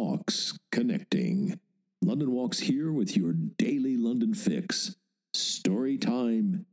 Walks 0.00 0.56
Connecting. 0.70 1.58
London 2.00 2.30
Walks 2.30 2.60
here 2.60 2.92
with 2.92 3.16
your 3.16 3.32
daily 3.32 3.96
London 3.96 4.32
fix. 4.32 4.94
Story 5.34 5.98
time, 5.98 6.66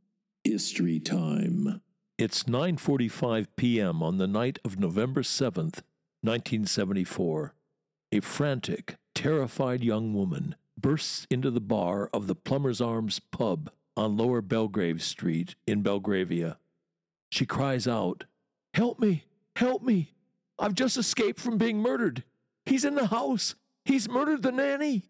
history 0.44 1.00
time. 1.00 1.82
It's 2.18 2.44
9:45 2.44 3.48
p.m. 3.56 4.00
on 4.00 4.18
the 4.18 4.28
night 4.28 4.60
of 4.64 4.78
November 4.78 5.22
7th, 5.22 5.82
1974. 6.22 7.52
A 8.12 8.20
frantic, 8.20 8.94
terrified 9.12 9.82
young 9.82 10.14
woman 10.14 10.54
bursts 10.78 11.26
into 11.28 11.50
the 11.50 11.60
bar 11.60 12.08
of 12.14 12.28
the 12.28 12.36
Plumber's 12.36 12.80
Arms 12.80 13.18
pub 13.18 13.72
on 13.96 14.16
Lower 14.16 14.40
Belgrave 14.40 15.02
Street 15.02 15.56
in 15.66 15.82
Belgravia. 15.82 16.58
She 17.32 17.44
cries 17.44 17.88
out, 17.88 18.22
"Help 18.72 19.00
me! 19.00 19.24
Help 19.56 19.82
me! 19.82 20.14
I've 20.60 20.76
just 20.76 20.96
escaped 20.96 21.40
from 21.40 21.58
being 21.58 21.80
murdered. 21.80 22.22
He's 22.66 22.84
in 22.84 22.96
the 22.96 23.06
house. 23.06 23.54
He's 23.84 24.08
murdered 24.08 24.42
the 24.42 24.52
nanny." 24.52 25.08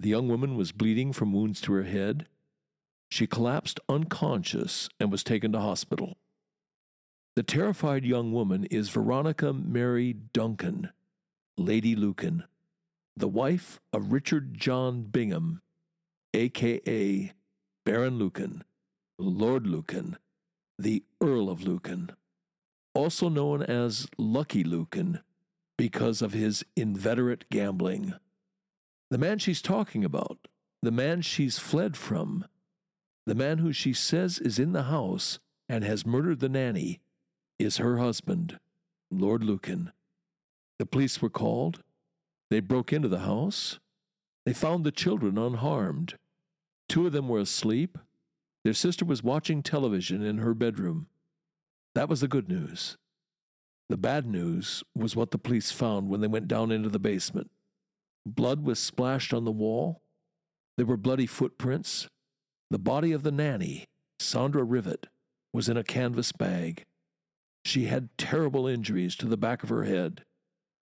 The 0.00 0.08
young 0.08 0.28
woman 0.28 0.56
was 0.56 0.72
bleeding 0.72 1.12
from 1.12 1.32
wounds 1.32 1.60
to 1.62 1.72
her 1.72 1.82
head. 1.82 2.28
She 3.10 3.26
collapsed 3.26 3.80
unconscious 3.88 4.88
and 5.00 5.10
was 5.10 5.24
taken 5.24 5.52
to 5.52 5.60
hospital. 5.60 6.16
The 7.34 7.42
terrified 7.42 8.04
young 8.04 8.32
woman 8.32 8.64
is 8.66 8.90
Veronica 8.90 9.52
Mary 9.52 10.12
Duncan, 10.12 10.90
Lady 11.56 11.96
Lucan, 11.96 12.44
the 13.16 13.28
wife 13.28 13.80
of 13.92 14.12
Richard 14.12 14.54
John 14.54 15.02
Bingham, 15.02 15.62
aka 16.34 17.32
Baron 17.84 18.18
Lucan, 18.18 18.64
Lord 19.18 19.66
Lucan, 19.66 20.16
the 20.78 21.04
Earl 21.20 21.50
of 21.50 21.62
Lucan, 21.62 22.10
also 22.94 23.28
known 23.28 23.62
as 23.62 24.06
Lucky 24.16 24.62
Lucan 24.62 25.20
because 25.78 26.20
of 26.20 26.34
his 26.34 26.64
inveterate 26.76 27.48
gambling. 27.50 28.12
The 29.10 29.16
man 29.16 29.38
she's 29.38 29.62
talking 29.62 30.04
about, 30.04 30.48
the 30.82 30.90
man 30.90 31.22
she's 31.22 31.58
fled 31.58 31.96
from, 31.96 32.44
the 33.26 33.34
man 33.34 33.58
who 33.58 33.72
she 33.72 33.94
says 33.94 34.38
is 34.38 34.58
in 34.58 34.72
the 34.72 34.84
house 34.84 35.38
and 35.68 35.84
has 35.84 36.04
murdered 36.04 36.40
the 36.40 36.48
nanny, 36.48 37.00
is 37.58 37.78
her 37.78 37.98
husband, 37.98 38.58
Lord 39.10 39.42
Lucan. 39.42 39.92
The 40.78 40.86
police 40.86 41.22
were 41.22 41.30
called. 41.30 41.82
They 42.50 42.60
broke 42.60 42.92
into 42.92 43.08
the 43.08 43.20
house. 43.20 43.78
They 44.44 44.52
found 44.52 44.84
the 44.84 44.92
children 44.92 45.38
unharmed. 45.38 46.14
Two 46.88 47.06
of 47.06 47.12
them 47.12 47.28
were 47.28 47.40
asleep. 47.40 47.98
Their 48.64 48.74
sister 48.74 49.04
was 49.04 49.22
watching 49.22 49.62
television 49.62 50.22
in 50.22 50.38
her 50.38 50.54
bedroom. 50.54 51.08
That 51.94 52.08
was 52.08 52.20
the 52.20 52.28
good 52.28 52.48
news. 52.48 52.96
The 53.88 53.96
bad 53.96 54.26
news 54.26 54.84
was 54.94 55.16
what 55.16 55.30
the 55.30 55.38
police 55.38 55.70
found 55.70 56.08
when 56.08 56.20
they 56.20 56.26
went 56.26 56.46
down 56.46 56.70
into 56.70 56.90
the 56.90 56.98
basement. 56.98 57.50
Blood 58.26 58.62
was 58.62 58.78
splashed 58.78 59.32
on 59.32 59.44
the 59.44 59.50
wall. 59.50 60.02
There 60.76 60.84
were 60.84 60.98
bloody 60.98 61.26
footprints. 61.26 62.06
The 62.70 62.78
body 62.78 63.12
of 63.12 63.22
the 63.22 63.32
nanny, 63.32 63.86
Sandra 64.20 64.62
Rivett, 64.62 65.06
was 65.54 65.70
in 65.70 65.78
a 65.78 65.84
canvas 65.84 66.32
bag. 66.32 66.84
She 67.64 67.86
had 67.86 68.10
terrible 68.18 68.66
injuries 68.66 69.16
to 69.16 69.26
the 69.26 69.38
back 69.38 69.62
of 69.62 69.70
her 69.70 69.84
head. 69.84 70.22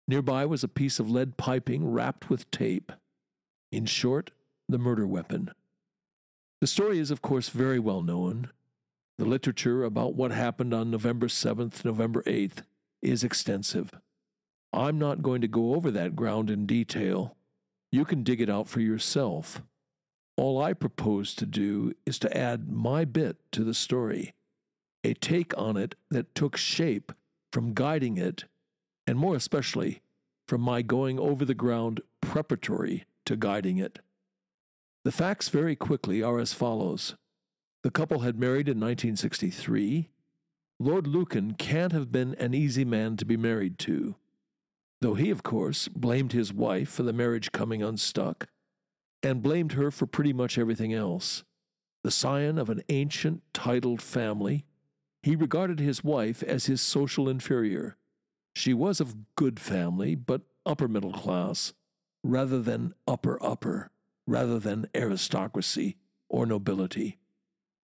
Nearby 0.07 0.47
was 0.47 0.63
a 0.63 0.69
piece 0.69 1.01
of 1.01 1.11
lead 1.11 1.37
piping 1.37 1.91
wrapped 1.91 2.31
with 2.31 2.49
tape. 2.53 2.93
In 3.73 3.87
short, 3.87 4.31
the 4.69 4.79
murder 4.79 5.07
weapon. 5.07 5.51
The 6.61 6.69
story 6.69 7.01
is, 7.01 7.11
of 7.11 7.23
course, 7.23 7.49
very 7.49 7.81
well 7.81 8.03
known. 8.03 8.51
The 9.19 9.25
literature 9.25 9.83
about 9.83 10.15
what 10.15 10.31
happened 10.31 10.73
on 10.73 10.91
November 10.93 11.27
7th, 11.27 11.85
November 11.85 12.23
8th 12.23 12.63
is 13.05 13.23
extensive. 13.23 13.91
I'm 14.73 14.99
not 14.99 15.23
going 15.23 15.41
to 15.43 15.49
go 15.49 15.75
over 15.75 15.91
that 15.91 16.17
ground 16.17 16.51
in 16.51 16.67
detail. 16.67 17.37
You 17.93 18.05
can 18.05 18.25
dig 18.25 18.41
it 18.41 18.51
out 18.51 18.69
for 18.69 18.81
yourself. 18.81 19.63
All 20.37 20.61
I 20.61 20.73
propose 20.73 21.35
to 21.37 21.47
do 21.47 21.93
is 22.05 22.19
to 22.21 22.37
add 22.37 22.73
my 22.73 23.05
bit 23.05 23.37
to 23.53 23.63
the 23.63 23.75
story, 23.75 24.35
a 25.05 25.15
take 25.15 25.57
on 25.57 25.77
it 25.77 25.95
that 26.11 26.35
took 26.35 26.57
shape 26.57 27.13
from 27.53 27.73
guiding 27.73 28.17
it, 28.17 28.45
and 29.07 29.17
more 29.17 29.37
especially 29.37 30.03
from 30.49 30.61
my 30.61 30.83
going 30.83 31.21
over 31.21 31.45
the 31.45 31.55
ground 31.55 32.01
preparatory 32.21 33.05
to 33.27 33.37
guiding 33.37 33.79
it. 33.79 34.01
The 35.05 35.13
facts 35.13 35.51
very 35.51 35.77
quickly 35.77 36.23
are 36.23 36.41
as 36.41 36.53
follows. 36.53 37.15
The 37.83 37.91
couple 37.91 38.21
had 38.21 38.39
married 38.39 38.69
in 38.69 38.81
1963. 38.81 40.09
Lord 40.79 41.07
Lucan 41.07 41.55
can't 41.55 41.93
have 41.93 42.11
been 42.11 42.35
an 42.37 42.55
easy 42.55 42.85
man 42.85 43.17
to 43.17 43.25
be 43.25 43.37
married 43.37 43.79
to, 43.81 44.17
though 45.01 45.15
he, 45.15 45.31
of 45.31 45.43
course, 45.43 45.89
blamed 45.89 46.33
his 46.33 46.53
wife 46.53 46.89
for 46.89 47.03
the 47.03 47.13
marriage 47.13 47.53
coming 47.53 47.83
unstuck, 47.83 48.49
and 49.23 49.43
blamed 49.43 49.73
her 49.73 49.91
for 49.91 50.07
pretty 50.07 50.33
much 50.33 50.59
everything 50.59 50.93
else. 50.93 51.45
The 52.03 52.11
scion 52.11 52.59
of 52.59 52.69
an 52.69 52.83
ancient, 52.89 53.43
titled 53.55 54.03
family, 54.03 54.67
he 55.23 55.37
regarded 55.37 55.81
his 55.81 56.05
wife 56.05 56.43
as 56.43 56.67
his 56.67 56.83
social 56.83 57.29
inferior. 57.29 57.97
She 58.55 58.75
was 58.75 59.01
of 59.01 59.35
good 59.37 59.59
family, 59.59 60.15
but 60.15 60.43
upper 60.67 60.89
middle 60.89 61.13
class, 61.13 61.73
rather 62.23 62.61
than 62.61 62.93
upper 63.07 63.43
upper 63.43 63.91
rather 64.27 64.59
than 64.59 64.89
aristocracy 64.95 65.97
or 66.29 66.47
nobility. 66.47 67.19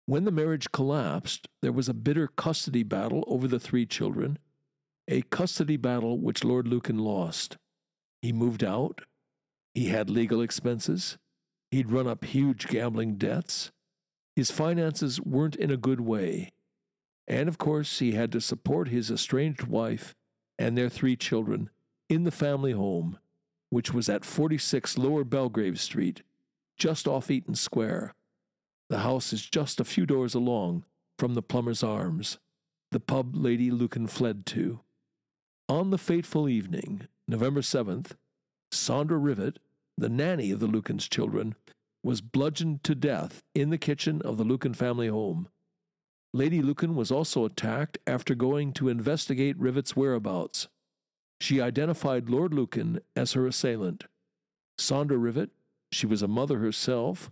When 0.05 0.25
the 0.25 0.31
marriage 0.31 0.71
collapsed, 0.71 1.47
there 1.61 1.71
was 1.71 1.87
a 1.87 1.93
bitter 1.93 2.27
custody 2.27 2.83
battle 2.83 3.23
over 3.27 3.47
the 3.47 3.59
three 3.59 3.85
children, 3.85 4.37
a 5.07 5.21
custody 5.23 5.77
battle 5.77 6.17
which 6.17 6.43
Lord 6.43 6.67
Lucan 6.67 6.97
lost. 6.97 7.57
He 8.21 8.31
moved 8.33 8.63
out. 8.63 9.01
He 9.73 9.87
had 9.87 10.09
legal 10.09 10.41
expenses. 10.41 11.17
He'd 11.71 11.91
run 11.91 12.07
up 12.07 12.25
huge 12.25 12.67
gambling 12.67 13.15
debts. 13.15 13.71
His 14.35 14.51
finances 14.51 15.21
weren't 15.21 15.55
in 15.55 15.71
a 15.71 15.77
good 15.77 16.01
way. 16.01 16.51
And 17.27 17.47
of 17.47 17.57
course, 17.57 17.99
he 17.99 18.11
had 18.11 18.31
to 18.33 18.41
support 18.41 18.89
his 18.89 19.09
estranged 19.09 19.63
wife 19.63 20.13
and 20.59 20.77
their 20.77 20.89
three 20.89 21.15
children 21.15 21.69
in 22.09 22.23
the 22.23 22.31
family 22.31 22.73
home 22.73 23.17
which 23.73 23.91
was 23.91 24.07
at 24.07 24.23
46 24.23 24.99
Lower 24.99 25.23
Belgrave 25.23 25.79
Street, 25.79 26.21
just 26.77 27.07
off 27.07 27.31
Eaton 27.31 27.55
Square. 27.55 28.13
The 28.89 28.99
house 28.99 29.33
is 29.33 29.45
just 29.45 29.79
a 29.79 29.85
few 29.85 30.05
doors 30.05 30.35
along 30.35 30.85
from 31.17 31.33
the 31.33 31.41
Plumber's 31.41 31.83
Arms, 31.83 32.37
the 32.91 32.99
pub 32.99 33.35
Lady 33.35 33.71
Lucan 33.71 34.07
fled 34.07 34.45
to. 34.47 34.81
On 35.69 35.89
the 35.89 35.97
fateful 35.97 36.49
evening, 36.49 37.07
November 37.27 37.61
7th, 37.61 38.11
Sandra 38.71 39.17
Rivett, 39.17 39.57
the 39.97 40.09
nanny 40.09 40.51
of 40.51 40.59
the 40.59 40.67
Lucan's 40.67 41.07
children, 41.07 41.55
was 42.03 42.21
bludgeoned 42.21 42.83
to 42.83 42.95
death 42.95 43.41
in 43.55 43.69
the 43.69 43.77
kitchen 43.77 44.21
of 44.23 44.37
the 44.37 44.43
Lucan 44.43 44.73
family 44.73 45.07
home. 45.07 45.47
Lady 46.33 46.61
Lucan 46.61 46.95
was 46.95 47.11
also 47.11 47.45
attacked 47.45 47.97
after 48.05 48.35
going 48.35 48.73
to 48.73 48.89
investigate 48.89 49.59
Rivett's 49.59 49.95
whereabouts. 49.95 50.67
She 51.39 51.61
identified 51.61 52.29
Lord 52.29 52.53
Lucan 52.53 52.99
as 53.15 53.33
her 53.33 53.45
assailant. 53.47 54.05
Sandra 54.77 55.17
Rivett, 55.17 55.51
she 55.91 56.07
was 56.07 56.21
a 56.21 56.27
mother 56.27 56.59
herself. 56.59 57.31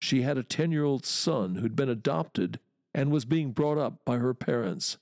She 0.00 0.22
had 0.22 0.38
a 0.38 0.42
10 0.42 0.72
year 0.72 0.84
old 0.84 1.06
son 1.06 1.56
who'd 1.56 1.76
been 1.76 1.88
adopted 1.88 2.58
and 2.94 3.10
was 3.10 3.24
being 3.24 3.52
brought 3.52 3.78
up 3.78 4.04
by 4.04 4.16
her 4.16 4.34
parents. 4.34 4.98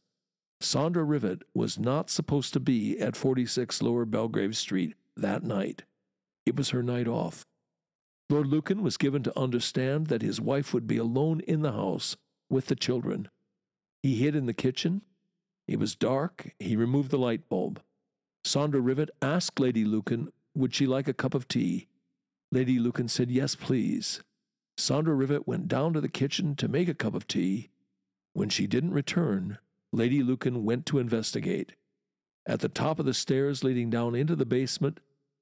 Sandra 0.61 1.05
Rivett 1.05 1.43
was 1.55 1.79
not 1.79 2.11
supposed 2.11 2.53
to 2.53 2.61
be 2.61 2.99
at 2.99 3.17
46 3.17 3.81
Lower 3.81 4.05
Belgrave 4.05 4.57
Street 4.57 4.95
that 5.17 5.45
night. 5.45 5.85
It 6.45 6.57
was 6.57 6.71
her 6.71 6.83
night 6.83 7.07
off. 7.07 7.45
Lord 8.29 8.49
Lucan 8.49 8.83
was 8.83 8.97
given 8.97 9.23
to 9.23 9.39
understand 9.39 10.09
that 10.09 10.21
his 10.21 10.41
wife 10.41 10.75
would 10.75 10.87
be 10.87 10.99
alone 10.99 11.41
in 11.41 11.63
the 11.63 11.73
house 11.73 12.17
with 12.51 12.67
the 12.67 12.77
children. 12.77 13.29
He 14.03 14.17
hid 14.17 14.35
in 14.35 14.47
the 14.47 14.53
kitchen. 14.53 15.03
It 15.67 15.79
was 15.79 15.95
dark. 15.95 16.53
He 16.59 16.77
removed 16.77 17.11
the 17.11 17.19
light 17.19 17.49
bulb. 17.49 17.81
Sandra 18.45 18.81
Rivett 18.81 19.11
asked 19.23 19.61
Lady 19.61 19.85
Lucan 19.85 20.31
would 20.55 20.75
she 20.75 20.87
like 20.87 21.09
a 21.09 21.15
cup 21.15 21.35
of 21.35 21.47
tea. 21.47 21.87
Lady 22.51 22.79
Lucan 22.79 23.09
said 23.09 23.31
yes, 23.31 23.55
please. 23.55 24.23
Sandra 24.79 25.15
Rivett 25.15 25.47
went 25.47 25.67
down 25.67 25.93
to 25.93 26.01
the 26.01 26.09
kitchen 26.09 26.55
to 26.55 26.69
make 26.69 26.89
a 26.89 26.95
cup 26.95 27.15
of 27.15 27.27
tea. 27.27 27.69
When 28.33 28.49
she 28.49 28.69
didn't 28.69 28.95
return, 28.95 29.59
Lady 29.93 30.23
Lucan 30.23 30.65
went 30.65 30.87
to 30.87 31.01
investigate. 31.01 31.73
At 32.47 32.61
the 32.61 32.69
top 32.69 33.01
of 33.01 33.05
the 33.05 33.13
stairs 33.13 33.65
leading 33.65 33.91
down 33.91 34.15
into 34.15 34.37
the 34.37 34.47
basement, 34.47 35.01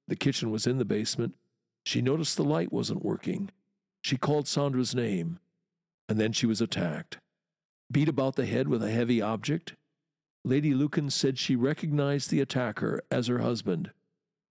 the 0.09 0.17
kitchen 0.17 0.50
was 0.50 0.67
in 0.67 0.79
the 0.79 0.87
basement, 0.87 1.35
she 1.85 2.00
noticed 2.00 2.37
the 2.37 2.44
light 2.44 2.73
wasn't 2.73 3.05
working. 3.05 3.50
She 4.03 4.17
called 4.17 4.49
Sandra's 4.49 4.94
name, 4.94 5.38
and 6.09 6.19
then 6.19 6.33
she 6.33 6.47
was 6.47 6.62
attacked. 6.62 7.19
Beat 7.93 8.09
about 8.09 8.37
the 8.37 8.47
head 8.47 8.69
with 8.69 8.83
a 8.83 8.91
heavy 8.91 9.21
object, 9.21 9.75
Lady 10.44 10.73
Lucan 10.73 11.11
said 11.11 11.38
she 11.38 11.56
recognized 11.56 12.31
the 12.31 12.41
attacker 12.41 13.03
as 13.11 13.27
her 13.27 13.41
husband. 13.41 13.91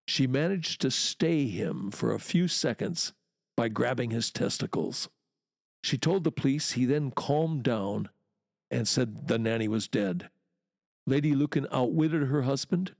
She 0.07 0.27
managed 0.27 0.79
to 0.81 0.91
stay 0.91 1.47
him 1.47 1.89
for 1.89 2.13
a 2.13 2.19
few 2.19 2.47
seconds 2.47 3.13
by 3.55 3.69
grabbing 3.69 4.11
his 4.11 4.31
testicles. 4.31 5.09
She 5.83 5.97
told 5.97 6.23
the 6.23 6.31
police 6.31 6.71
he 6.71 6.85
then 6.85 7.11
calmed 7.11 7.63
down 7.63 8.09
and 8.71 8.87
said 8.87 9.27
the 9.27 9.37
nanny 9.37 9.67
was 9.67 9.87
dead. 9.87 10.29
Lady 11.07 11.35
Lucan 11.35 11.67
outwitted 11.71 12.23
her 12.23 12.41
husband. 12.41 12.95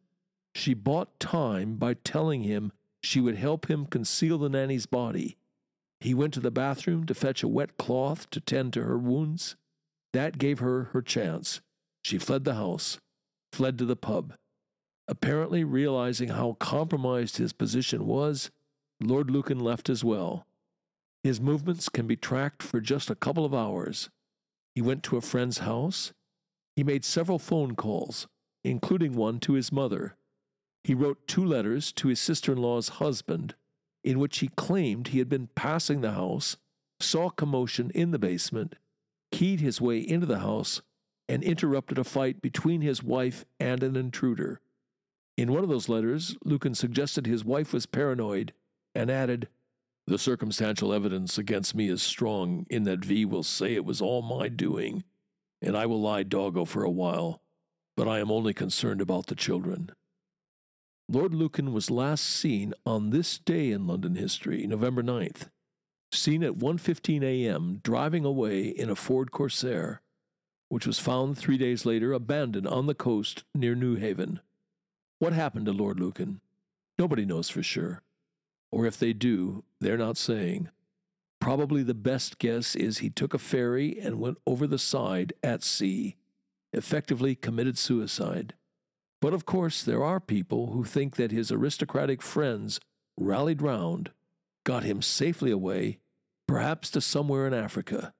she 0.53 0.73
bought 0.73 1.19
time 1.19 1.75
by 1.75 1.93
telling 1.93 2.43
him 2.43 2.71
she 3.03 3.19
would 3.19 3.35
help 3.35 3.69
him 3.69 3.85
conceal 3.85 4.37
the 4.37 4.49
nanny's 4.49 4.85
body. 4.85 5.35
He 5.99 6.13
went 6.13 6.33
to 6.35 6.39
the 6.39 6.51
bathroom 6.51 7.05
to 7.07 7.13
fetch 7.13 7.43
a 7.43 7.47
wet 7.47 7.77
cloth 7.77 8.29
to 8.29 8.39
tend 8.39 8.73
to 8.73 8.83
her 8.83 8.97
wounds. 8.97 9.55
That 10.13 10.37
gave 10.37 10.59
her 10.59 10.85
her 10.93 11.01
chance. 11.01 11.61
She 12.03 12.17
fled 12.17 12.45
the 12.45 12.55
house, 12.55 12.99
fled 13.51 13.77
to 13.79 13.85
the 13.85 13.95
pub. 13.95 14.33
Apparently 15.07 15.63
realizing 15.63 16.29
how 16.29 16.53
compromised 16.53 17.37
his 17.37 17.53
position 17.53 18.05
was, 18.05 18.49
Lord 19.01 19.29
Lucan 19.29 19.59
left 19.59 19.89
as 19.89 20.03
well. 20.03 20.45
His 21.23 21.41
movements 21.41 21.89
can 21.89 22.07
be 22.07 22.15
tracked 22.15 22.63
for 22.63 22.79
just 22.79 23.09
a 23.09 23.15
couple 23.15 23.45
of 23.45 23.53
hours. 23.53 24.09
He 24.73 24.81
went 24.81 25.03
to 25.03 25.17
a 25.17 25.21
friend's 25.21 25.59
house. 25.59 26.13
He 26.75 26.83
made 26.83 27.03
several 27.03 27.39
phone 27.39 27.75
calls, 27.75 28.27
including 28.63 29.13
one 29.13 29.39
to 29.41 29.53
his 29.53 29.71
mother. 29.71 30.15
He 30.83 30.93
wrote 30.93 31.27
two 31.27 31.43
letters 31.43 31.91
to 31.93 32.09
his 32.09 32.19
sister 32.19 32.51
in 32.51 32.59
law's 32.59 32.89
husband, 32.89 33.55
in 34.03 34.19
which 34.19 34.39
he 34.39 34.49
claimed 34.49 35.07
he 35.07 35.19
had 35.19 35.29
been 35.29 35.49
passing 35.55 36.01
the 36.01 36.11
house, 36.11 36.57
saw 36.99 37.29
commotion 37.29 37.91
in 37.95 38.11
the 38.11 38.19
basement, 38.19 38.75
keyed 39.31 39.59
his 39.61 39.81
way 39.81 39.99
into 39.99 40.27
the 40.27 40.39
house, 40.39 40.81
and 41.27 41.43
interrupted 41.43 41.97
a 41.97 42.03
fight 42.03 42.41
between 42.41 42.81
his 42.81 43.01
wife 43.01 43.45
and 43.59 43.81
an 43.81 43.95
intruder. 43.95 44.61
In 45.37 45.51
one 45.51 45.63
of 45.63 45.69
those 45.69 45.89
letters, 45.89 46.37
Lucan 46.45 46.75
suggested 46.75 47.25
his 47.25 47.43
wife 47.43 47.73
was 47.73 47.87
paranoid 47.87 48.53
and 48.95 49.11
added, 49.11 49.49
The 50.07 50.17
circumstantial 50.17 50.93
evidence 50.93 51.37
against 51.37 51.75
me 51.75 51.89
is 51.89 52.01
strong 52.01 52.65
in 52.69 52.83
that 52.83 53.03
V 53.03 53.25
will 53.25 53.43
say 53.43 53.73
it 53.73 53.85
was 53.85 54.01
all 54.01 54.21
my 54.21 54.47
doing, 54.47 55.03
and 55.61 55.75
I 55.75 55.85
will 55.87 56.01
lie 56.01 56.23
doggo 56.23 56.65
for 56.65 56.83
a 56.83 56.91
while, 56.91 57.41
but 57.97 58.07
I 58.07 58.19
am 58.19 58.31
only 58.31 58.53
concerned 58.53 59.01
about 59.01 59.27
the 59.27 59.35
children. 59.35 59.91
Lord 61.09 61.33
Lucan 61.33 61.73
was 61.73 61.91
last 61.91 62.23
seen 62.23 62.73
on 62.85 63.09
this 63.09 63.37
day 63.39 63.71
in 63.71 63.87
London 63.87 64.15
history, 64.15 64.65
November 64.67 65.03
9th, 65.03 65.49
seen 66.11 66.43
at 66.43 66.57
1:15 66.57 67.23
a.m. 67.23 67.79
driving 67.83 68.25
away 68.25 68.67
in 68.67 68.89
a 68.89 68.95
Ford 68.95 69.31
Corsair, 69.31 70.01
which 70.69 70.87
was 70.87 70.99
found 70.99 71.37
3 71.37 71.57
days 71.57 71.85
later 71.85 72.13
abandoned 72.13 72.67
on 72.67 72.85
the 72.85 72.95
coast 72.95 73.43
near 73.53 73.75
Newhaven. 73.75 74.39
What 75.19 75.33
happened 75.33 75.65
to 75.65 75.73
Lord 75.73 75.99
Lucan? 75.99 76.41
Nobody 76.97 77.25
knows 77.25 77.49
for 77.49 77.63
sure. 77.63 78.01
Or 78.75 78.85
if 78.85 78.99
they 78.99 79.13
do, 79.13 79.63
they're 79.79 79.97
not 79.97 80.17
saying. 80.17 80.67
Probably 81.39 81.81
the 81.81 81.93
best 81.93 82.39
guess 82.39 82.75
is 82.75 82.97
he 82.97 83.09
took 83.09 83.33
a 83.33 83.37
ferry 83.37 83.97
and 83.97 84.19
went 84.19 84.37
over 84.45 84.67
the 84.67 84.77
side 84.77 85.31
at 85.41 85.63
sea, 85.63 86.17
effectively 86.73 87.35
committed 87.35 87.77
suicide. 87.77 88.53
But 89.21 89.33
of 89.33 89.45
course, 89.45 89.81
there 89.81 90.03
are 90.03 90.19
people 90.19 90.73
who 90.73 90.83
think 90.83 91.15
that 91.15 91.31
his 91.31 91.53
aristocratic 91.53 92.21
friends 92.21 92.81
rallied 93.17 93.61
round, 93.61 94.11
got 94.65 94.83
him 94.83 95.01
safely 95.01 95.51
away, 95.51 95.99
perhaps 96.45 96.89
to 96.91 96.99
somewhere 96.99 97.47
in 97.47 97.53
Africa, 97.53 98.13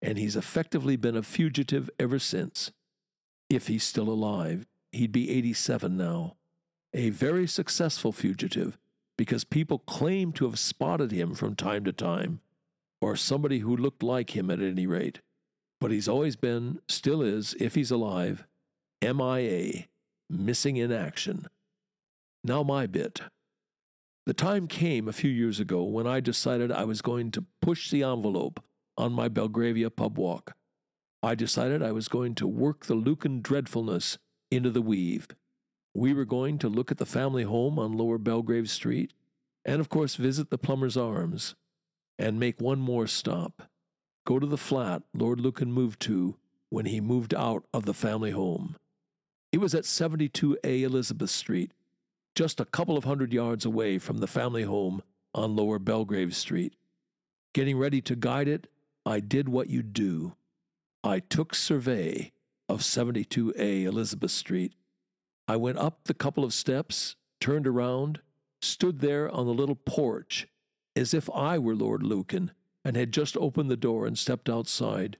and 0.00 0.18
he's 0.18 0.36
effectively 0.36 0.94
been 0.94 1.16
a 1.16 1.22
fugitive 1.24 1.90
ever 1.98 2.20
since. 2.20 2.70
If 3.50 3.66
he's 3.66 3.82
still 3.82 4.08
alive, 4.08 4.66
he'd 4.92 5.10
be 5.10 5.30
87 5.30 5.96
now. 5.96 6.36
A 6.94 7.10
very 7.10 7.48
successful 7.48 8.12
fugitive 8.12 8.78
because 9.16 9.44
people 9.44 9.78
claim 9.78 10.32
to 10.32 10.44
have 10.44 10.58
spotted 10.58 11.10
him 11.10 11.34
from 11.34 11.54
time 11.54 11.84
to 11.84 11.92
time, 11.92 12.40
or 13.00 13.16
somebody 13.16 13.60
who 13.60 13.76
looked 13.76 14.02
like 14.02 14.36
him 14.36 14.50
at 14.50 14.60
any 14.60 14.86
rate. 14.86 15.20
But 15.80 15.90
he's 15.90 16.08
always 16.08 16.36
been, 16.36 16.80
still 16.88 17.22
is, 17.22 17.54
if 17.60 17.74
he's 17.74 17.90
alive, 17.90 18.46
MIA 19.02 19.86
missing 20.28 20.76
in 20.76 20.90
action. 20.92 21.46
Now, 22.42 22.62
my 22.62 22.86
bit. 22.86 23.20
The 24.26 24.34
time 24.34 24.66
came 24.66 25.06
a 25.06 25.12
few 25.12 25.30
years 25.30 25.60
ago 25.60 25.84
when 25.84 26.06
I 26.06 26.20
decided 26.20 26.72
I 26.72 26.84
was 26.84 27.00
going 27.00 27.30
to 27.32 27.44
push 27.62 27.90
the 27.90 28.02
envelope 28.02 28.62
on 28.98 29.12
my 29.12 29.28
Belgravia 29.28 29.90
pub 29.90 30.18
walk. 30.18 30.54
I 31.22 31.34
decided 31.34 31.82
I 31.82 31.92
was 31.92 32.08
going 32.08 32.34
to 32.36 32.46
work 32.46 32.86
the 32.86 32.94
Lucan 32.94 33.40
dreadfulness 33.40 34.18
into 34.50 34.70
the 34.70 34.82
weave. 34.82 35.28
We 35.96 36.12
were 36.12 36.26
going 36.26 36.58
to 36.58 36.68
look 36.68 36.90
at 36.90 36.98
the 36.98 37.06
family 37.06 37.44
home 37.44 37.78
on 37.78 37.96
Lower 37.96 38.18
Belgrave 38.18 38.68
Street, 38.68 39.14
and 39.64 39.80
of 39.80 39.88
course 39.88 40.16
visit 40.16 40.50
the 40.50 40.58
Plumber's 40.58 40.94
Arms, 40.94 41.54
and 42.18 42.38
make 42.38 42.60
one 42.60 42.80
more 42.80 43.06
stop. 43.06 43.62
Go 44.26 44.38
to 44.38 44.46
the 44.46 44.58
flat 44.58 45.04
Lord 45.14 45.40
Lucan 45.40 45.72
moved 45.72 46.00
to 46.00 46.36
when 46.68 46.84
he 46.84 47.00
moved 47.00 47.32
out 47.32 47.64
of 47.72 47.86
the 47.86 47.94
family 47.94 48.32
home. 48.32 48.76
It 49.52 49.56
was 49.56 49.74
at 49.74 49.84
72A 49.84 50.82
Elizabeth 50.82 51.30
Street, 51.30 51.72
just 52.34 52.60
a 52.60 52.66
couple 52.66 52.98
of 52.98 53.04
hundred 53.04 53.32
yards 53.32 53.64
away 53.64 53.96
from 53.98 54.18
the 54.18 54.26
family 54.26 54.64
home 54.64 55.02
on 55.34 55.56
Lower 55.56 55.78
Belgrave 55.78 56.36
Street. 56.36 56.74
Getting 57.54 57.78
ready 57.78 58.02
to 58.02 58.14
guide 58.14 58.48
it, 58.48 58.66
I 59.06 59.20
did 59.20 59.48
what 59.48 59.70
you 59.70 59.82
do. 59.82 60.34
I 61.02 61.20
took 61.20 61.54
survey 61.54 62.32
of 62.68 62.80
72A 62.80 63.84
Elizabeth 63.84 64.32
Street. 64.32 64.74
I 65.48 65.56
went 65.56 65.78
up 65.78 66.04
the 66.04 66.14
couple 66.14 66.44
of 66.44 66.52
steps, 66.52 67.14
turned 67.40 67.66
around, 67.66 68.20
stood 68.60 69.00
there 69.00 69.30
on 69.30 69.46
the 69.46 69.54
little 69.54 69.76
porch 69.76 70.48
as 70.96 71.14
if 71.14 71.30
I 71.30 71.58
were 71.58 71.76
Lord 71.76 72.02
Lucan 72.02 72.50
and 72.84 72.96
had 72.96 73.12
just 73.12 73.36
opened 73.36 73.70
the 73.70 73.76
door 73.76 74.06
and 74.06 74.18
stepped 74.18 74.48
outside, 74.48 75.18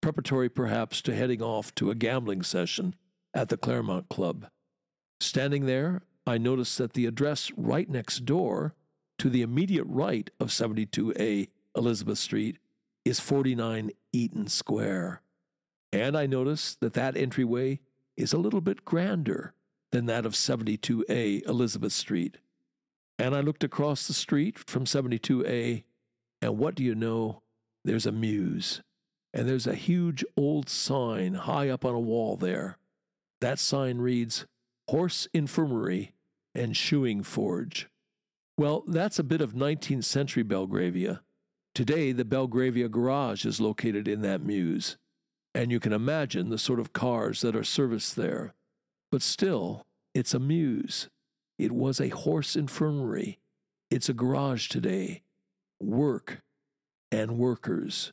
preparatory 0.00 0.48
perhaps 0.48 1.02
to 1.02 1.14
heading 1.14 1.42
off 1.42 1.74
to 1.74 1.90
a 1.90 1.94
gambling 1.94 2.42
session 2.42 2.94
at 3.34 3.48
the 3.48 3.56
Clermont 3.56 4.08
Club. 4.08 4.46
Standing 5.20 5.66
there, 5.66 6.02
I 6.26 6.38
noticed 6.38 6.78
that 6.78 6.92
the 6.92 7.06
address 7.06 7.50
right 7.56 7.88
next 7.88 8.24
door 8.24 8.74
to 9.18 9.28
the 9.28 9.42
immediate 9.42 9.84
right 9.84 10.30
of 10.38 10.48
72A 10.48 11.48
Elizabeth 11.76 12.18
Street 12.18 12.58
is 13.04 13.20
49 13.20 13.90
Eaton 14.12 14.46
Square. 14.46 15.22
And 15.92 16.16
I 16.16 16.26
noticed 16.26 16.80
that 16.80 16.94
that 16.94 17.16
entryway 17.16 17.80
is 18.16 18.32
a 18.32 18.38
little 18.38 18.60
bit 18.60 18.84
grander 18.84 19.54
than 19.92 20.06
that 20.06 20.26
of 20.26 20.34
72A 20.34 21.46
Elizabeth 21.46 21.92
Street. 21.92 22.38
And 23.18 23.34
I 23.34 23.40
looked 23.40 23.64
across 23.64 24.06
the 24.06 24.14
street 24.14 24.58
from 24.58 24.84
72A, 24.84 25.84
and 26.40 26.58
what 26.58 26.74
do 26.74 26.84
you 26.84 26.94
know? 26.94 27.42
There's 27.84 28.06
a 28.06 28.12
mews. 28.12 28.82
And 29.34 29.48
there's 29.48 29.66
a 29.66 29.74
huge 29.74 30.24
old 30.36 30.68
sign 30.68 31.34
high 31.34 31.68
up 31.68 31.84
on 31.84 31.94
a 31.94 32.00
wall 32.00 32.36
there. 32.36 32.78
That 33.40 33.58
sign 33.58 33.98
reads 33.98 34.46
Horse 34.88 35.28
Infirmary 35.32 36.12
and 36.54 36.74
Shoeing 36.74 37.24
Forge. 37.24 37.88
Well, 38.56 38.82
that's 38.86 39.18
a 39.18 39.24
bit 39.24 39.40
of 39.40 39.52
19th 39.52 40.04
century 40.04 40.42
Belgravia. 40.42 41.22
Today, 41.74 42.10
the 42.10 42.24
Belgravia 42.24 42.88
Garage 42.88 43.44
is 43.44 43.60
located 43.60 44.08
in 44.08 44.22
that 44.22 44.42
mews, 44.42 44.96
and 45.54 45.70
you 45.70 45.78
can 45.78 45.92
imagine 45.92 46.48
the 46.48 46.58
sort 46.58 46.80
of 46.80 46.92
cars 46.92 47.40
that 47.42 47.54
are 47.54 47.62
serviced 47.62 48.16
there. 48.16 48.54
But 49.10 49.22
still, 49.22 49.86
it's 50.14 50.34
a 50.34 50.38
mews. 50.38 51.08
It 51.58 51.72
was 51.72 52.00
a 52.00 52.08
horse 52.08 52.56
infirmary. 52.56 53.38
It's 53.90 54.08
a 54.08 54.14
garage 54.14 54.68
today. 54.68 55.22
Work 55.80 56.42
and 57.10 57.38
workers, 57.38 58.12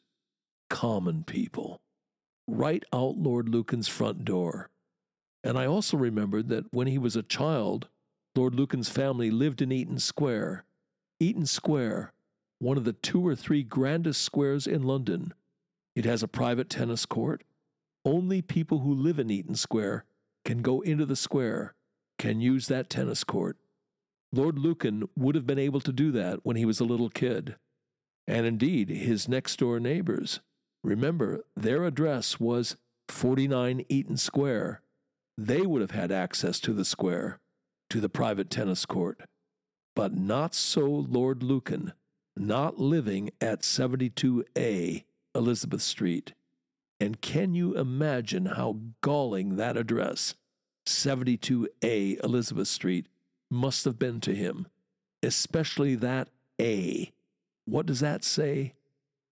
common 0.70 1.24
people. 1.24 1.82
Right 2.48 2.84
out 2.94 3.18
Lord 3.18 3.50
Lucan's 3.50 3.88
front 3.88 4.24
door. 4.24 4.70
And 5.44 5.58
I 5.58 5.66
also 5.66 5.98
remembered 5.98 6.48
that 6.50 6.66
when 6.72 6.88
he 6.88 6.98
was 6.98 7.16
a 7.16 7.24
child, 7.24 7.90
Lord 8.36 8.56
Lucan's 8.56 8.90
family 8.90 9.30
lived 9.30 9.62
in 9.62 9.72
Eaton 9.72 10.00
Square. 10.00 10.64
Eaton 11.20 11.46
Square, 11.46 12.14
one 12.60 12.78
of 12.78 12.84
the 12.84 12.94
two 12.94 13.26
or 13.26 13.36
three 13.36 13.64
grandest 13.64 14.22
squares 14.22 14.66
in 14.66 14.84
London. 14.84 15.34
It 15.96 16.06
has 16.06 16.24
a 16.24 16.28
private 16.28 16.70
tennis 16.70 17.06
court. 17.06 17.44
Only 18.04 18.42
people 18.42 18.80
who 18.80 18.94
live 18.94 19.20
in 19.20 19.30
Eaton 19.30 19.56
Square 19.56 20.06
can 20.46 20.62
go 20.62 20.82
into 20.82 21.06
the 21.06 21.16
square, 21.16 21.74
can 22.18 22.40
use 22.40 22.68
that 22.68 22.90
tennis 22.90 23.24
court. 23.24 23.58
Lord 24.32 24.58
Lucan 24.58 25.10
would 25.18 25.36
have 25.36 25.48
been 25.48 25.60
able 25.60 25.82
to 25.82 25.92
do 25.92 26.12
that 26.12 26.40
when 26.44 26.56
he 26.56 26.66
was 26.66 26.80
a 26.80 26.86
little 26.86 27.10
kid. 27.10 27.56
And 28.28 28.46
indeed, 28.46 28.90
his 28.90 29.28
next 29.28 29.58
door 29.58 29.80
neighbors. 29.80 30.40
Remember, 30.84 31.44
their 31.56 31.84
address 31.84 32.40
was 32.40 32.78
49 33.10 33.86
Eaton 33.90 34.18
Square, 34.18 34.82
they 35.38 35.62
would 35.62 35.82
have 35.82 35.92
had 35.92 36.12
access 36.12 36.60
to 36.62 36.74
the 36.74 36.86
square, 36.86 37.40
to 37.90 38.00
the 38.00 38.10
private 38.10 38.50
tennis 38.50 38.86
court. 38.86 39.22
But 39.96 40.16
not 40.16 40.54
so 40.54 40.86
Lord 40.86 41.44
Lucan, 41.44 41.94
not 42.36 42.80
living 42.80 43.32
at 43.42 43.62
72A 43.62 45.04
Elizabeth 45.34 45.82
Street. 45.82 46.34
And 47.00 47.22
can 47.22 47.56
you 47.56 47.76
imagine 47.76 48.46
how 48.46 48.80
galling 49.02 49.58
that 49.58 49.78
address, 49.78 50.36
72A 50.88 52.24
Elizabeth 52.24 52.68
Street, 52.68 53.08
must 53.52 53.86
have 53.86 54.00
been 54.00 54.22
to 54.22 54.34
him? 54.34 54.68
Especially 55.22 55.96
that 55.96 56.30
A. 56.60 57.12
What 57.66 57.86
does 57.86 58.00
that 58.00 58.24
say? 58.24 58.74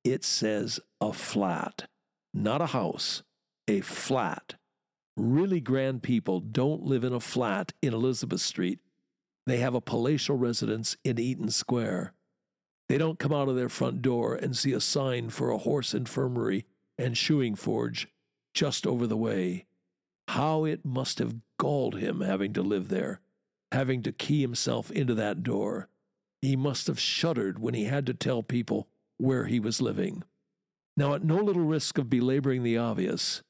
It 0.03 0.23
says 0.23 0.79
a 0.99 1.13
flat, 1.13 1.87
not 2.33 2.61
a 2.61 2.67
house, 2.67 3.23
a 3.67 3.81
flat 3.81 4.55
Really 5.15 5.59
grand 5.59 6.01
people 6.01 6.39
don't 6.39 6.83
live 6.83 7.03
in 7.03 7.13
a 7.13 7.19
flat 7.19 7.71
in 7.83 7.93
Elizabeth 7.93 8.41
Street. 8.41 8.79
They 9.45 9.57
have 9.57 9.75
a 9.75 9.81
palatial 9.81 10.37
residence 10.37 10.97
in 11.03 11.19
Eaton 11.19 11.51
Square. 11.51 12.13
They 12.89 12.97
don't 12.97 13.19
come 13.19 13.33
out 13.33 13.47
of 13.47 13.55
their 13.55 13.69
front 13.69 14.01
door 14.01 14.33
and 14.33 14.57
see 14.57 14.73
a 14.73 14.79
sign 14.79 15.29
for 15.29 15.51
a 15.51 15.59
horse 15.59 15.93
infirmary 15.93 16.65
and 16.97 17.17
shoeing 17.17 17.55
forge 17.55 18.07
just 18.53 18.85
over 18.85 19.07
the 19.07 19.17
way. 19.17 19.65
How 20.29 20.65
it 20.65 20.85
must 20.85 21.19
have 21.19 21.35
galled 21.57 21.97
him 21.97 22.21
having 22.21 22.53
to 22.53 22.61
live 22.61 22.89
there, 22.89 23.19
having 23.71 24.01
to 24.03 24.11
key 24.11 24.41
himself 24.41 24.91
into 24.91 25.13
that 25.15 25.43
door. 25.43 25.89
He 26.41 26.55
must 26.55 26.87
have 26.87 26.99
shuddered 26.99 27.59
when 27.59 27.73
he 27.73 27.85
had 27.85 28.05
to 28.07 28.13
tell 28.13 28.43
people 28.43 28.87
where 29.17 29.45
he 29.45 29.59
was 29.59 29.81
living. 29.81 30.23
Now, 30.95 31.15
at 31.15 31.23
no 31.23 31.37
little 31.37 31.63
risk 31.63 31.97
of 31.97 32.09
belaboring 32.09 32.63
the 32.63 32.77
obvious, 32.77 33.41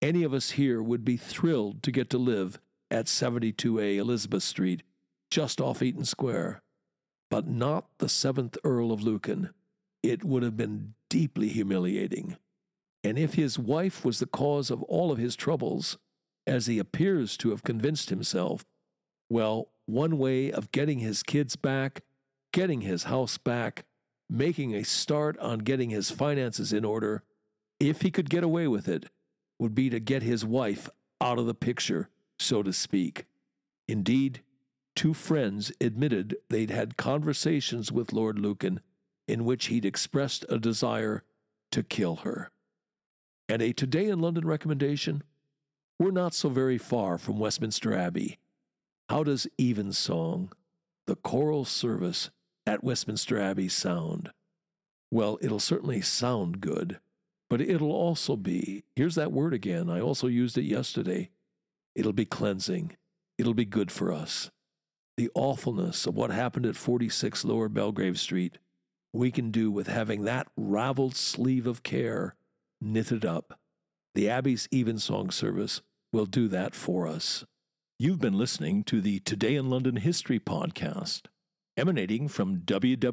any 0.00 0.22
of 0.22 0.34
us 0.34 0.52
here 0.52 0.82
would 0.82 1.04
be 1.04 1.16
thrilled 1.16 1.82
to 1.82 1.90
get 1.90 2.10
to 2.10 2.18
live 2.18 2.58
at 2.90 3.06
72A 3.06 3.96
Elizabeth 3.96 4.42
Street, 4.42 4.82
just 5.30 5.60
off 5.60 5.82
Eaton 5.82 6.04
Square. 6.04 6.62
But 7.30 7.48
not 7.48 7.86
the 7.98 8.08
seventh 8.08 8.56
Earl 8.62 8.92
of 8.92 9.02
Lucan. 9.02 9.50
It 10.02 10.22
would 10.22 10.42
have 10.42 10.56
been 10.56 10.94
deeply 11.08 11.48
humiliating. 11.48 12.36
And 13.04 13.18
if 13.18 13.34
his 13.34 13.58
wife 13.58 14.04
was 14.04 14.18
the 14.18 14.26
cause 14.26 14.70
of 14.70 14.82
all 14.84 15.12
of 15.12 15.18
his 15.18 15.36
troubles, 15.36 15.98
as 16.46 16.66
he 16.66 16.78
appears 16.78 17.36
to 17.36 17.50
have 17.50 17.62
convinced 17.62 18.08
himself, 18.08 18.64
well, 19.28 19.68
one 19.86 20.18
way 20.18 20.50
of 20.50 20.72
getting 20.72 21.00
his 21.00 21.22
kids 21.22 21.54
back, 21.54 22.02
getting 22.52 22.80
his 22.80 23.04
house 23.04 23.36
back, 23.36 23.84
making 24.30 24.74
a 24.74 24.82
start 24.82 25.38
on 25.38 25.58
getting 25.58 25.90
his 25.90 26.10
finances 26.10 26.72
in 26.72 26.84
order, 26.84 27.22
if 27.78 28.00
he 28.00 28.10
could 28.10 28.30
get 28.30 28.42
away 28.42 28.66
with 28.66 28.88
it, 28.88 29.06
would 29.58 29.74
be 29.74 29.90
to 29.90 30.00
get 30.00 30.22
his 30.22 30.44
wife 30.44 30.88
out 31.20 31.38
of 31.38 31.46
the 31.46 31.54
picture, 31.54 32.08
so 32.38 32.62
to 32.62 32.72
speak. 32.72 33.26
Indeed, 33.86 34.40
two 34.96 35.12
friends 35.12 35.70
admitted 35.80 36.36
they'd 36.48 36.70
had 36.70 36.96
conversations 36.96 37.92
with 37.92 38.12
Lord 38.12 38.38
Lucan 38.38 38.80
in 39.28 39.44
which 39.44 39.66
he'd 39.66 39.84
expressed 39.84 40.44
a 40.48 40.58
desire 40.58 41.22
to 41.70 41.82
kill 41.82 42.16
her. 42.16 42.50
And 43.48 43.60
a 43.60 43.72
Today 43.72 44.06
in 44.06 44.20
London 44.20 44.46
recommendation 44.46 45.22
we're 45.98 46.10
not 46.10 46.34
so 46.34 46.48
very 46.48 46.78
far 46.78 47.18
from 47.18 47.38
Westminster 47.38 47.94
Abbey. 47.94 48.38
How 49.08 49.22
does 49.22 49.46
Evensong, 49.60 50.50
the 51.06 51.14
choral 51.14 51.64
service 51.64 52.30
at 52.66 52.82
Westminster 52.82 53.38
Abbey, 53.38 53.68
sound? 53.68 54.32
Well, 55.10 55.38
it'll 55.40 55.60
certainly 55.60 56.00
sound 56.00 56.60
good, 56.60 56.98
but 57.48 57.60
it'll 57.60 57.92
also 57.92 58.34
be 58.34 58.82
here's 58.96 59.14
that 59.14 59.30
word 59.30 59.54
again. 59.54 59.88
I 59.88 60.00
also 60.00 60.26
used 60.26 60.58
it 60.58 60.64
yesterday. 60.64 61.30
It'll 61.94 62.12
be 62.12 62.24
cleansing, 62.24 62.96
it'll 63.38 63.54
be 63.54 63.64
good 63.64 63.92
for 63.92 64.12
us. 64.12 64.50
The 65.16 65.30
awfulness 65.34 66.06
of 66.06 66.16
what 66.16 66.30
happened 66.30 66.66
at 66.66 66.74
46 66.74 67.44
Lower 67.44 67.68
Belgrave 67.68 68.18
Street, 68.18 68.58
we 69.12 69.30
can 69.30 69.52
do 69.52 69.70
with 69.70 69.86
having 69.86 70.24
that 70.24 70.48
raveled 70.56 71.14
sleeve 71.14 71.68
of 71.68 71.84
care 71.84 72.34
knitted 72.84 73.24
up 73.24 73.58
the 74.14 74.28
Abbey's 74.28 74.68
Evensong 74.72 75.30
service 75.32 75.80
will 76.12 76.26
do 76.26 76.46
that 76.48 76.74
for 76.76 77.08
us. 77.08 77.44
You've 77.98 78.20
been 78.20 78.38
listening 78.38 78.84
to 78.84 79.00
the 79.00 79.18
Today 79.20 79.56
in 79.56 79.68
London 79.68 79.96
History 79.96 80.38
podcast, 80.38 81.22
emanating 81.76 82.28
from 82.28 82.58
www.walks.com, 82.58 83.08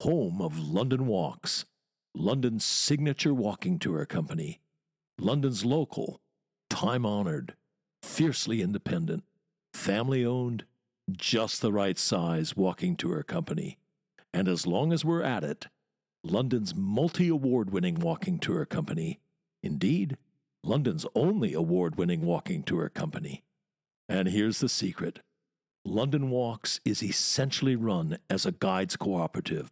home 0.00 0.42
of 0.42 0.58
London 0.58 1.06
Walks, 1.06 1.66
London's 2.16 2.64
signature 2.64 3.32
walking 3.32 3.78
tour 3.78 4.04
company, 4.06 4.60
London's 5.20 5.64
local, 5.64 6.20
time 6.68 7.06
honored, 7.06 7.54
fiercely 8.02 8.60
independent, 8.60 9.22
family 9.72 10.24
owned, 10.24 10.64
just 11.12 11.62
the 11.62 11.72
right 11.72 11.96
size 11.96 12.56
walking 12.56 12.96
tour 12.96 13.22
company. 13.22 13.78
And 14.34 14.48
as 14.48 14.66
long 14.66 14.92
as 14.92 15.04
we're 15.04 15.22
at 15.22 15.44
it, 15.44 15.68
London's 16.30 16.74
multi 16.74 17.28
award 17.28 17.70
winning 17.70 17.94
walking 17.94 18.38
tour 18.38 18.64
company, 18.66 19.20
indeed, 19.62 20.16
London's 20.62 21.06
only 21.14 21.54
award 21.54 21.96
winning 21.96 22.22
walking 22.22 22.62
tour 22.62 22.88
company. 22.88 23.42
And 24.08 24.28
here's 24.28 24.60
the 24.60 24.68
secret 24.68 25.20
London 25.84 26.30
Walks 26.30 26.80
is 26.84 27.02
essentially 27.02 27.76
run 27.76 28.18
as 28.28 28.44
a 28.44 28.52
guides 28.52 28.96
cooperative. 28.96 29.70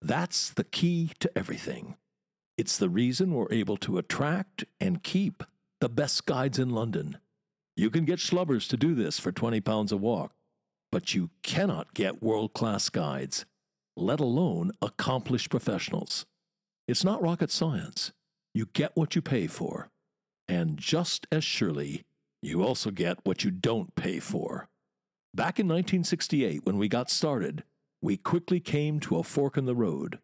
That's 0.00 0.50
the 0.50 0.64
key 0.64 1.12
to 1.18 1.30
everything. 1.36 1.96
It's 2.56 2.78
the 2.78 2.88
reason 2.88 3.34
we're 3.34 3.52
able 3.52 3.76
to 3.78 3.98
attract 3.98 4.64
and 4.80 5.02
keep 5.02 5.42
the 5.80 5.88
best 5.88 6.26
guides 6.26 6.58
in 6.58 6.70
London. 6.70 7.18
You 7.76 7.90
can 7.90 8.04
get 8.04 8.18
schlubbers 8.18 8.68
to 8.68 8.76
do 8.76 8.94
this 8.94 9.18
for 9.18 9.32
20 9.32 9.60
pounds 9.60 9.92
a 9.92 9.96
walk, 9.96 10.32
but 10.92 11.14
you 11.14 11.30
cannot 11.42 11.94
get 11.94 12.22
world 12.22 12.52
class 12.52 12.88
guides 12.88 13.44
let 13.98 14.20
alone 14.20 14.72
accomplished 14.80 15.50
professionals. 15.50 16.26
It's 16.86 17.04
not 17.04 17.22
rocket 17.22 17.50
science. 17.50 18.12
You 18.54 18.66
get 18.72 18.96
what 18.96 19.14
you 19.14 19.22
pay 19.22 19.46
for. 19.46 19.88
And 20.46 20.78
just 20.78 21.26
as 21.30 21.44
surely, 21.44 22.04
you 22.40 22.62
also 22.62 22.90
get 22.90 23.18
what 23.24 23.44
you 23.44 23.50
don't 23.50 23.94
pay 23.94 24.20
for. 24.20 24.68
Back 25.34 25.58
in 25.58 25.66
1968, 25.66 26.64
when 26.64 26.78
we 26.78 26.88
got 26.88 27.10
started, 27.10 27.64
we 28.00 28.16
quickly 28.16 28.60
came 28.60 29.00
to 29.00 29.18
a 29.18 29.22
fork 29.22 29.56
in 29.56 29.66
the 29.66 29.74
road. 29.74 30.18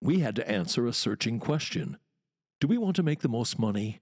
We 0.00 0.18
had 0.18 0.36
to 0.36 0.48
answer 0.48 0.86
a 0.86 0.92
searching 0.92 1.38
question 1.38 1.98
Do 2.60 2.66
we 2.66 2.76
want 2.76 2.96
to 2.96 3.02
make 3.02 3.20
the 3.20 3.28
most 3.28 3.58
money, 3.58 4.00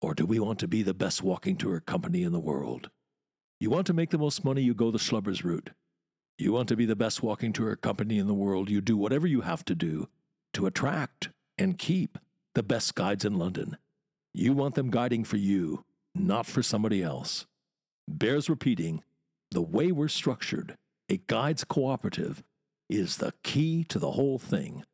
or 0.00 0.14
do 0.14 0.24
we 0.24 0.38
want 0.38 0.58
to 0.60 0.68
be 0.68 0.82
the 0.82 0.94
best 0.94 1.22
walking 1.22 1.56
tour 1.56 1.80
company 1.80 2.22
in 2.22 2.32
the 2.32 2.40
world? 2.40 2.90
You 3.60 3.68
want 3.70 3.86
to 3.88 3.92
make 3.92 4.10
the 4.10 4.18
most 4.18 4.44
money, 4.44 4.62
you 4.62 4.74
go 4.74 4.90
the 4.90 4.98
Schlubbers 4.98 5.44
route. 5.44 5.70
You 6.38 6.52
want 6.52 6.68
to 6.68 6.76
be 6.76 6.86
the 6.86 6.96
best 6.96 7.22
walking 7.22 7.52
tour 7.52 7.76
company 7.76 8.18
in 8.18 8.26
the 8.26 8.34
world, 8.34 8.70
you 8.70 8.80
do 8.80 8.96
whatever 8.96 9.26
you 9.26 9.42
have 9.42 9.64
to 9.66 9.74
do 9.74 10.08
to 10.54 10.66
attract 10.66 11.30
and 11.58 11.78
keep 11.78 12.18
the 12.54 12.62
best 12.62 12.94
guides 12.94 13.24
in 13.24 13.38
London. 13.38 13.76
You 14.34 14.52
want 14.52 14.74
them 14.74 14.90
guiding 14.90 15.24
for 15.24 15.36
you, 15.36 15.84
not 16.14 16.46
for 16.46 16.62
somebody 16.62 17.02
else. 17.02 17.46
Bears 18.08 18.48
repeating 18.48 19.02
the 19.50 19.62
way 19.62 19.92
we're 19.92 20.08
structured, 20.08 20.76
a 21.08 21.18
guides 21.26 21.64
cooperative, 21.64 22.42
is 22.88 23.18
the 23.18 23.32
key 23.42 23.84
to 23.84 23.98
the 23.98 24.12
whole 24.12 24.38
thing. 24.38 24.84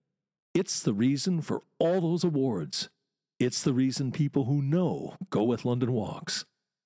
It's 0.55 0.81
the 0.81 0.93
reason 0.93 1.41
for 1.41 1.63
all 1.79 2.01
those 2.01 2.25
awards. 2.25 2.89
It's 3.39 3.63
the 3.63 3.73
reason 3.73 4.11
people 4.11 4.45
who 4.45 4.61
know 4.61 5.17
go 5.31 5.45
with 5.45 5.65
London 5.65 5.93
Walks. 5.93 6.45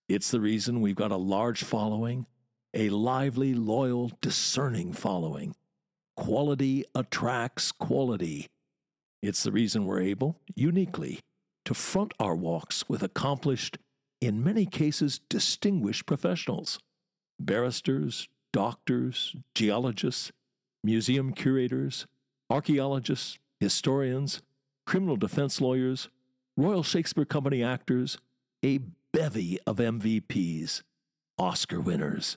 It's 0.09 0.30
the 0.30 0.40
reason 0.40 0.80
we've 0.80 0.97
got 0.97 1.12
a 1.12 1.16
large 1.16 1.64
following 1.64 2.26
a 2.74 2.88
lively, 2.88 3.54
loyal, 3.54 4.10
discerning 4.20 4.92
following. 4.92 5.54
Quality 6.16 6.84
attracts 6.94 7.72
quality. 7.72 8.48
It's 9.22 9.42
the 9.42 9.52
reason 9.52 9.84
we're 9.84 10.00
able, 10.00 10.38
uniquely, 10.54 11.20
to 11.64 11.74
front 11.74 12.12
our 12.18 12.34
walks 12.34 12.88
with 12.88 13.02
accomplished, 13.02 13.78
in 14.20 14.42
many 14.42 14.66
cases 14.66 15.20
distinguished 15.28 16.06
professionals 16.06 16.78
barristers, 17.38 18.28
doctors, 18.52 19.34
geologists, 19.54 20.30
museum 20.84 21.32
curators, 21.32 22.06
archaeologists, 22.50 23.38
historians, 23.58 24.42
criminal 24.86 25.16
defense 25.16 25.60
lawyers, 25.60 26.08
Royal 26.56 26.82
Shakespeare 26.82 27.24
Company 27.24 27.62
actors, 27.62 28.18
a 28.64 28.78
bevy 29.12 29.58
of 29.66 29.78
MVPs, 29.78 30.82
Oscar 31.38 31.80
winners, 31.80 32.36